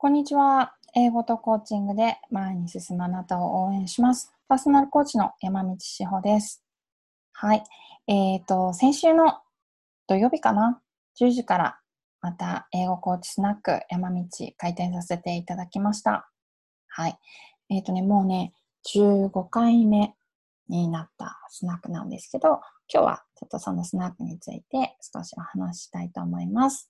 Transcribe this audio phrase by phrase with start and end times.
[0.00, 0.76] こんにちは。
[0.94, 4.32] 英語とコーチングで前に進むあなたを応援します。
[4.46, 6.62] パーソナルコーチの山道志保です。
[7.32, 7.64] はい。
[8.06, 9.40] えっ、ー、と、先週の
[10.06, 10.80] 土曜日かな
[11.20, 11.80] ?10 時から
[12.20, 14.24] また英語コーチスナック山道
[14.56, 16.30] 開店させていただきました。
[16.86, 17.18] はい。
[17.68, 18.52] えっ、ー、とね、もうね、
[18.94, 20.14] 15回目
[20.68, 26.88] になったスナックなんですけど、今日はちょっとそのスナックについて少しお話したいと思います。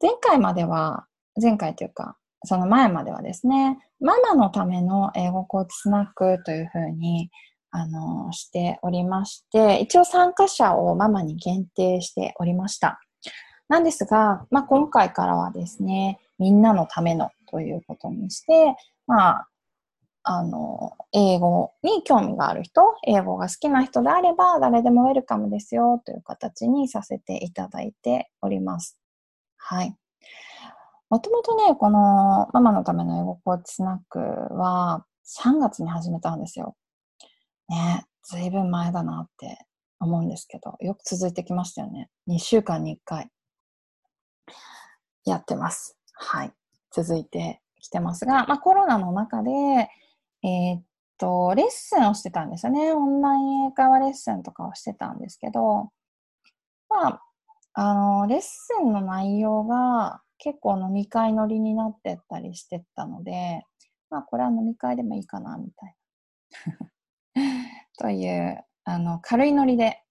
[0.00, 1.06] 前回までは
[1.40, 7.30] 前回というか、その前まではですね、ママのための英語コーチスナックというふうに、
[7.70, 13.00] あの、しておりまして、一応参加者をママに限定しておりました。
[13.68, 19.48] なんですが、まあ、今回からはですね、みんなのためのということにして、まあ、
[20.22, 28.98] あの、英語に興味がある人、英語が好きな人であれば、誰でもウェルカムですよという形にさせていただいております。
[29.56, 29.96] はい。
[31.08, 35.04] もともとね、このママのための英語コーチスナックは
[35.44, 36.76] 3月に始めたんですよ。
[37.68, 39.58] ね、ずいぶん前だなって
[40.00, 42.08] 思うんですけど、よく続いてきましたよね。
[42.28, 43.28] 2週間に1回
[45.24, 45.96] やってます。
[46.12, 46.52] はい。
[46.90, 49.50] 続いてきてますが、まあコロナの中で、
[50.42, 50.82] えー、っ
[51.18, 52.92] と、レッスンをしてたんですよね。
[52.92, 55.90] オンライン英会話レッスンとかをしてたんですけど、
[56.88, 57.22] まあ、
[57.74, 63.64] あの、レッスンの内容が結構飲み会乗りになってったりしてったので、
[64.10, 65.96] まあこれは飲み会でもいいかな、みたい
[67.34, 67.42] な。
[67.98, 70.02] という、あの、軽いノリで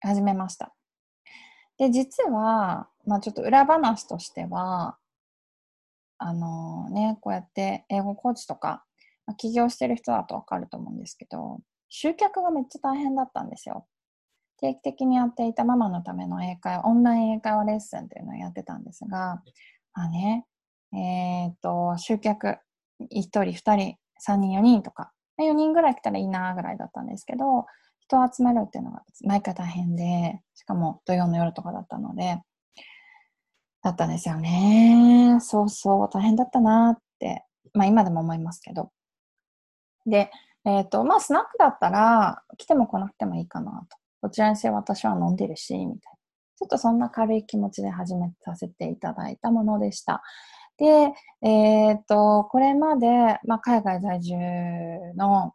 [0.00, 0.74] 始めました。
[1.78, 4.98] で、実は、まあちょっと裏話としては、
[6.18, 8.84] あのね、こうやって英語コーチとか、
[9.26, 13.86] まあ、起業してる人だとわかると思うんですけど、集客がめっちゃ大変だったんですよ。
[14.62, 19.42] 定期的にやっていたママのための英会話、オンライン英会話レッスンっていうのをやってたんですが、
[19.92, 20.46] まあね、
[20.94, 22.58] えっ、と、集客、
[23.00, 27.66] 1人、2人、3人、4人とか、4人ぐらい来たらいいなぐらいだったんですけど、
[27.98, 32.38] 人を集めるっていうのが毎回大変で、しかも土曜の夜とかだったので、
[33.82, 35.38] だったんですよね。
[35.40, 37.44] そうそう、大変だったなって、
[37.74, 38.92] まあ今でも思いますけど。
[40.06, 40.30] で、
[40.64, 44.01] えっ、と、まあスナックだったら来ても来なくてもいいかなと。
[44.22, 46.18] どちらにせよ私は飲んでるし、みたいな。
[46.58, 50.22] ちょっとそんな軽い気持ちで始めさせていただいたものでした。
[50.78, 51.12] で、
[51.42, 54.34] えっ、と、これまで、まあ、海外在住
[55.16, 55.54] の、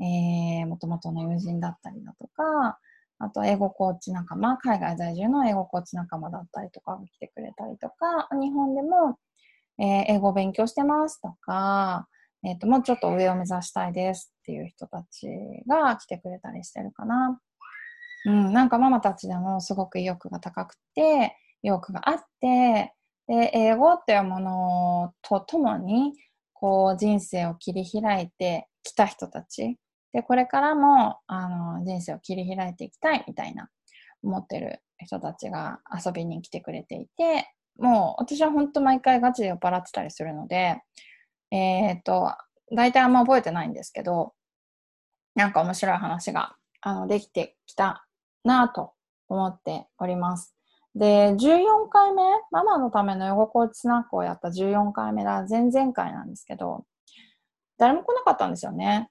[0.00, 2.78] えー、もともとの友人だったりだとか、
[3.18, 9.18] あと、英語コーチ仲間、海外在住の英語コーチ仲間だったりとかが来てくれたりとか、日本でも、
[9.78, 12.08] えー、英語勉強してますとか、
[12.44, 15.28] えっ、ー、と、もうちょっと上を目指したいですっていう人たち
[15.66, 17.40] が来てくれたりしてるかな。
[18.26, 22.92] うん、なんかママたちでもすごく意欲が高くて、意欲があって、
[23.28, 26.12] で、英語っていうものとともに、
[26.52, 29.78] こう人生を切り開いてきた人たち。
[30.12, 33.68] で、これからも、あの、人生を切り開いていきたいみたいな、
[34.24, 37.48] 思ってる人たちが遊びに来てくれていて、
[37.78, 40.80] もう私は本当毎回ガチで酔っ払ってたりするので、
[41.52, 42.32] えっ、と、
[42.74, 44.32] 大体あんま覚えてないんですけど、
[45.36, 48.05] なんか面白い話が、あの、できてきた
[48.46, 48.92] なと
[49.28, 50.54] 思っております。
[50.94, 56.86] で、14回目、ママのための英語コーチスナックをやった14回目だ、前々回なんですけど、
[57.76, 59.10] 誰も来なかったんですよね。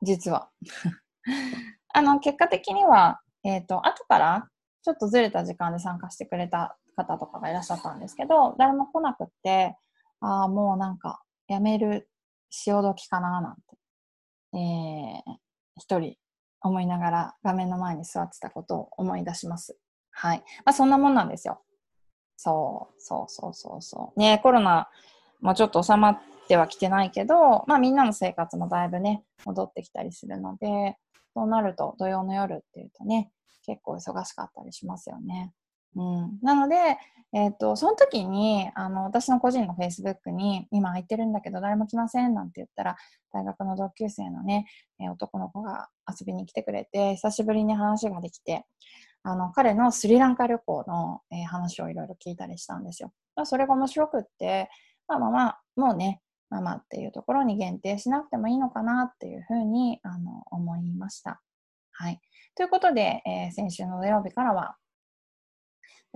[0.00, 0.48] 実は。
[1.92, 4.48] あの、結果的には、えっ、ー、と、後から
[4.82, 9.76] ちょっとずれた時間で参加してくれた方とかがいらっしゃったんですけど、誰も来なくって、
[10.20, 12.08] ああ、もうなんか、やめる
[12.48, 13.62] 潮時かな、なんて、
[14.54, 15.36] えー、
[15.76, 16.16] 一人
[16.60, 19.76] 思いながら画面の前に座ってたことを思い出します。
[20.10, 20.38] はい。
[20.64, 21.60] まあ、そんなもんなんですよ。
[22.36, 24.20] そう、そうそうそうそう。
[24.20, 24.88] ねコロナ
[25.40, 26.18] もちょっと収まっ
[26.48, 30.96] てはきてないけど、まあみんなの生活もだいぶね、戻ってきたりするので、
[31.34, 33.30] そうなると土曜の夜っていうとね、
[33.64, 35.52] 結構忙しかったりしますよね。
[35.96, 36.76] うん、なので、
[37.32, 42.96] えっ、ー、と、その時に、あの、私の個人の Facebook に、今空いてるんだけど誰も来ませんなんて言ったら、
[43.32, 44.66] 大学の同級生のね、
[45.00, 48.64] え、男の子が遊びに来てくれて、久しぶりに話ができて、
[49.22, 53.12] あの、彼のスリランカ旅行の、え、話をいろいろ聞いたりしたんですよ。
[53.44, 54.70] それが面白くって、
[55.08, 61.42] まあまあまあ、もうね、ママっていうところに限定しなくてもいいのかなっていうふうに、あの、思いました。
[61.90, 62.20] はい。
[62.54, 64.76] ということで、えー、先週の土曜日からは、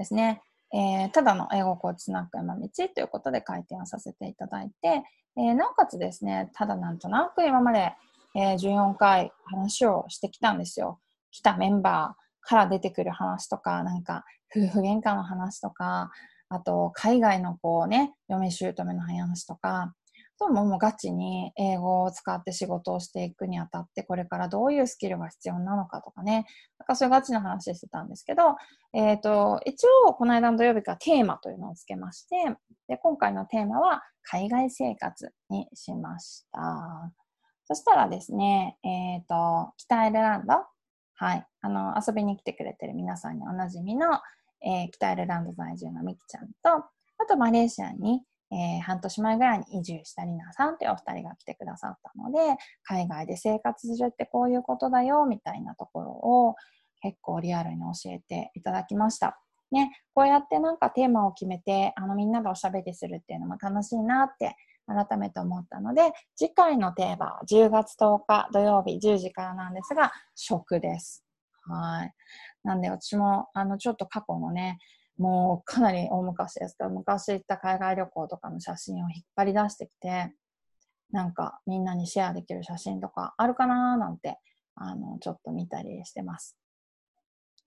[0.00, 0.40] ですね、
[0.72, 5.02] えー、ただの英語コーチスナック山道ということで開店をさせていただいて、
[5.36, 7.92] えー、なおかつですね、ただなんとなく今まで、
[8.34, 11.00] えー、14回話をしてきたんですよ。
[11.30, 14.24] 来たメンバーから出てくる話とか、なんか
[14.56, 16.10] 夫婦喧嘩の話とか、
[16.48, 19.94] あと、海外のこうね、嫁姑の話とか、
[20.40, 26.46] とももうガチに英語を使って仕事をしていくにあたって、これからどういうスキルが必要なのかとかね、
[26.78, 28.56] なんかそういうガチな話してたんですけど、
[28.94, 32.36] えっ、ー、と、一応、この間の土曜日からテーマというのをつけまして、
[32.88, 37.12] で、今回のテーマは海外生活にしました。
[37.66, 40.54] そしたらですね、えっ、ー、と、北アイルランド、
[41.16, 44.20] はい、あの、遊びに来てくれてる皆さんにおなじみの、
[44.64, 46.86] えー、北アイルランド在住のみきちゃんと、
[47.18, 52.38] あとマレーシアにえー、半年前ぐらいに移住したりなさんというお二人が来てくださったので、
[52.82, 56.56] 海外で生活するってこういうことだよ、みたいなところを
[57.02, 59.40] 結構リアルに教えていただきました。
[59.70, 64.56] ね、こうやってなんかテーマを決めて、あのみんなでおしゃべりするっていうのも楽しいなって
[64.86, 71.24] 改めて思ったので、次回のテーマは10月10日土曜日10時からなんですが、食です。
[71.62, 72.14] はい。
[72.64, 74.78] なんで私も、あの、ちょっと過去のね、
[75.20, 80.32] もうかなり大昔ですけど、昔行った海外旅行とかの写真を引っ張り出してきて、
[81.12, 84.38] なんかみんなにシェアできる写真とかあるかななんて、
[84.76, 86.56] あの、ちょっと見たりしてます。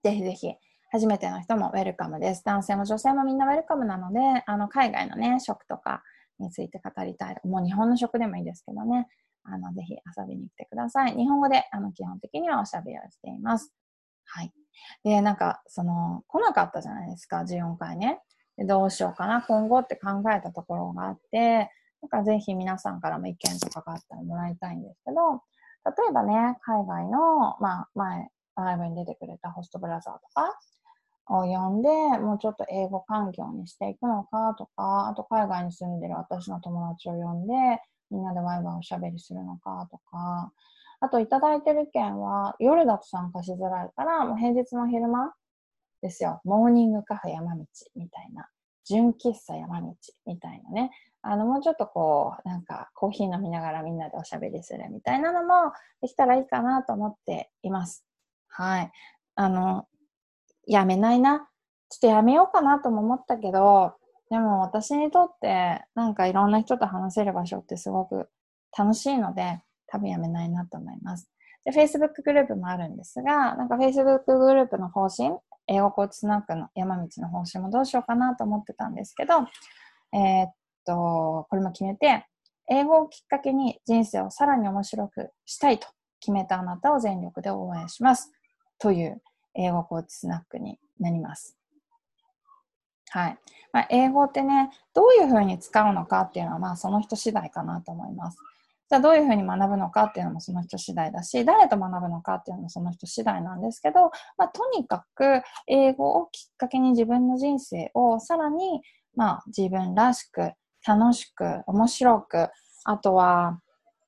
[0.04, 0.48] ぜひぜひ、
[0.92, 2.44] 初めての人もウェルカムです。
[2.44, 6.02] 男性も女性もみんなウェルカムなので、あの、海外のね、食とか
[6.40, 7.40] について語りたい。
[7.44, 9.08] もう日本の食でもいいですけどね、
[9.44, 11.16] あの、ぜひ遊びに来てください。
[11.16, 13.72] 日本語で、あの、基本的にはおしゃべりをしています。
[14.26, 14.52] はい。
[15.04, 18.22] で、なんか、その、来なかったじゃないですか、14回ね。
[18.58, 21.72] でどうしようかな、今後って考えたところがあって、
[22.02, 25.42] なんかぜひ皆さんからも意見とかがあったらもらいたいんですけど、
[25.86, 30.60] 例えばね、海外の、まあ、前、ライブに出てくれたホストブラザーとか
[31.28, 37.54] を呼んで、もうちょっと英語環境にしていくのかとか、あと海外に住んでる私の友達を呼んで、
[38.12, 40.52] みんなでワイワイおしゃべりするのかとか、
[41.04, 45.34] あといただいてる件は夜だと参加しづらいから、もう平日の昼間
[46.02, 46.40] ですよ。
[46.46, 47.66] モーニングカフェ山道
[47.98, 48.48] みたいな。
[48.86, 49.94] 純喫茶山道
[50.26, 50.92] みたいなね。
[51.22, 58.06] あの、もうちょっとこう、なんかコーヒー飲みながらみんなでおしゃべりするみたいなのもできたらいいかなと思っています。
[58.48, 58.92] はい。
[59.36, 59.86] あの、
[60.66, 61.50] やめないな。
[61.90, 63.96] ちょっとやめようかなとも思ったけど、
[64.30, 68.30] でも私にとってなんかいろんな人と話せる場所ってすごく
[68.78, 69.62] 楽しいので、
[69.94, 71.30] 多分やめないなと思います。
[71.66, 75.38] で、Facebook グループもあるんですが、なんか Facebook グループの方針、
[75.68, 79.36] 英語コーチスナックの山道の方針もどうしようかなと思ってたんですけど、
[80.12, 80.54] えー、っ
[80.84, 82.25] と、これも決めて、
[82.72, 85.88] 英語をきっかけに人生をさらに面白くしたいと
[86.19, 88.31] 決めたあなたを全力で応援します。
[88.80, 89.22] という
[89.54, 91.56] 英語コーチスナックになります。
[93.12, 93.38] はい。
[93.72, 98.40] まあ、英語ってね、どういうふうに使うのかっていうのは、まあ、その人次第かなと思います。
[98.89, 108.81] じゃあどういうふうに学ぶのかっていうのもその人次第だし、誰と学ぶのかっていうのもその人次第なんですけど、まあ、とにかく英語をきっかけに自分の人生をさらに、
[109.15, 110.51] まあ、自分らしく、
[110.85, 112.50] 楽しく、面白く、
[112.83, 113.59] あとは、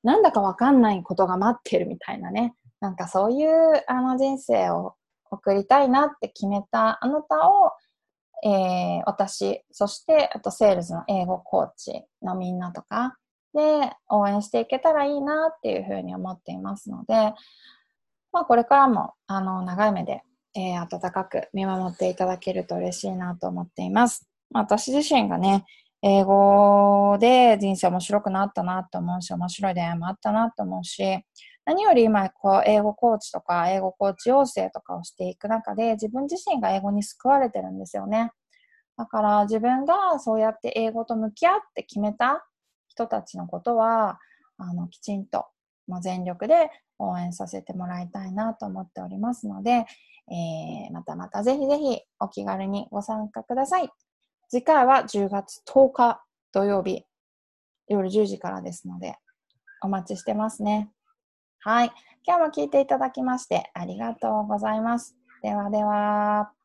[0.02, 2.54] なんだかわかんないことが待ってるみたいなね。
[2.80, 4.94] なんかそういうあの人生を
[5.30, 7.72] 送りたいなって決めたあなたを、
[8.44, 13.16] えー、私、そしてあとセールスの英語コーチのみんなとか、
[13.56, 17.32] で応援していけたらいいなっていうふうに思っていますので、
[18.32, 20.22] まあ、これからもあの長い目で、
[20.54, 24.28] えー、温かく見守っていただけると嬉しいなと思っています。
[24.50, 25.64] まあ、私自身がね、
[26.02, 31.24] 英語で人生面白くなったなと思うし、面白い出会いもあったなと思うし、
[31.64, 38.30] 何より今、こう、英語コーチとか、英語コーチ養成とかをしていく中で、自分自身が英語に救われてるんですよね。
[38.96, 42.46] だから自分がそうやって英語と向き合って決めた
[42.96, 44.18] 人たちのことは、
[44.56, 45.46] あの、きちんと、
[45.86, 49.86] まあ、全力で応援させてもらいたいなと思っておりますので、
[50.28, 53.90] えー、またまたぜひぜひお気軽にご参加ください。
[54.48, 56.22] 次回は10月10日
[56.52, 57.04] 土曜日、
[57.88, 59.16] 夜10時からですので、
[59.82, 60.90] お待ちしてますね。
[61.60, 61.92] はい。
[62.24, 65.16] 今日も聞いていただきましてありがとうございます。
[65.42, 66.55] ではでは。